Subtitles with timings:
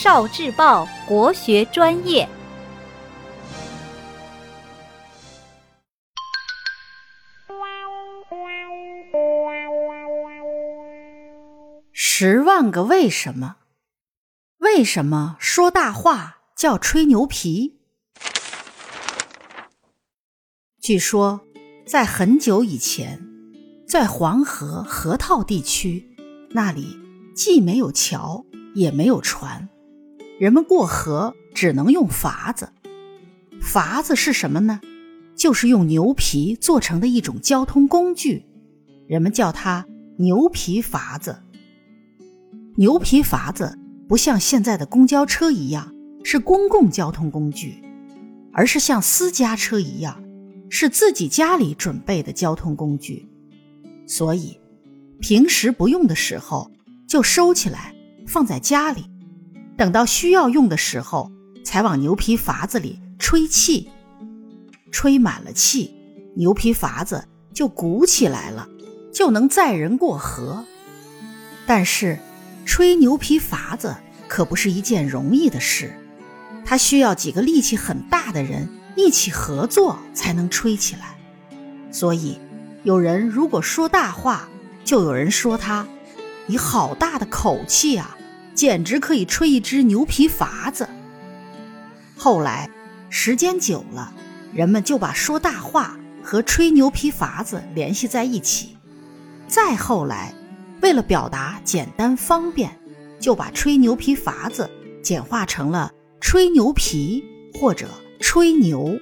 [0.00, 2.28] 少智报国学专业。
[11.90, 13.56] 十万个为什么？
[14.58, 17.80] 为什么说大话叫吹牛皮？
[20.80, 21.40] 据说，
[21.84, 23.26] 在很久以前，
[23.84, 26.16] 在黄河河套地区，
[26.52, 26.96] 那里
[27.34, 28.46] 既没有桥，
[28.76, 29.68] 也没有船，
[30.38, 32.70] 人们过河只能用筏子。
[33.60, 34.80] 筏子是什么呢？
[35.34, 38.44] 就是用牛皮做成的一种交通工具，
[39.06, 41.38] 人们叫它牛皮筏子。
[42.76, 43.76] 牛皮筏子
[44.08, 47.82] 不像现在的公交车一样是公共交通工具，
[48.52, 50.22] 而是像私家车一样
[50.70, 53.28] 是自己家里准备的交通工具。
[54.06, 54.60] 所以，
[55.20, 56.70] 平时不用的时候
[57.08, 57.92] 就收起来
[58.26, 59.04] 放在家里，
[59.78, 61.30] 等到需要用的时候
[61.64, 63.88] 才往牛皮筏子里吹气。
[64.90, 65.94] 吹满了气，
[66.34, 68.68] 牛皮筏子就鼓起来了，
[69.14, 70.64] 就能载人过河。
[71.64, 72.18] 但是，
[72.66, 73.94] 吹牛皮筏子
[74.26, 75.94] 可不是一件容易的事，
[76.64, 81.16] 它需要几个力气很大的人一起合作才能吹起来。
[81.92, 82.40] 所以，
[82.82, 84.48] 有人如果说大话，
[84.84, 85.86] 就有人说他，
[86.46, 88.16] 你好大的口气啊，
[88.58, 90.88] 简直可以吹一只牛皮筏子。
[92.16, 92.68] 后来，
[93.08, 94.12] 时间久了，
[94.52, 98.76] 人们就把说大话和吹牛皮筏子联系在一起。
[99.46, 100.34] 再后来。
[100.80, 102.70] 为了表达简单方便，
[103.18, 104.70] 就把吹牛皮筏子
[105.02, 107.88] 简化成了吹牛皮或者
[108.20, 108.96] 吹牛。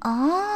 [0.00, 0.55] 哦，